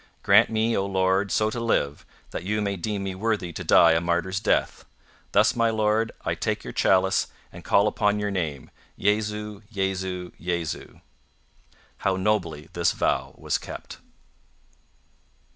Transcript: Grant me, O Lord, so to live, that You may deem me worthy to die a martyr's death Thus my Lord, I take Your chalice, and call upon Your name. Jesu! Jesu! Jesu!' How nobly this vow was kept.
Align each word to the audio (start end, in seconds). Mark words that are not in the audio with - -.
Grant 0.23 0.49
me, 0.49 0.75
O 0.75 0.83
Lord, 0.87 1.29
so 1.31 1.51
to 1.51 1.59
live, 1.59 2.07
that 2.31 2.41
You 2.41 2.59
may 2.59 2.75
deem 2.75 3.03
me 3.03 3.13
worthy 3.13 3.53
to 3.53 3.63
die 3.63 3.91
a 3.91 4.01
martyr's 4.01 4.39
death 4.39 4.83
Thus 5.31 5.55
my 5.55 5.69
Lord, 5.69 6.11
I 6.25 6.33
take 6.33 6.63
Your 6.63 6.73
chalice, 6.73 7.27
and 7.51 7.63
call 7.63 7.87
upon 7.87 8.17
Your 8.17 8.31
name. 8.31 8.71
Jesu! 8.99 9.61
Jesu! 9.71 10.31
Jesu!' 10.41 11.01
How 11.97 12.15
nobly 12.15 12.67
this 12.73 12.93
vow 12.93 13.35
was 13.37 13.59
kept. 13.59 13.99